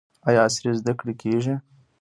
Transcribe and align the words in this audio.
آیا 0.27 0.41
عصري 0.47 0.71
زده 0.79 0.93
کړې 0.99 1.13
کیږي؟ 1.21 1.53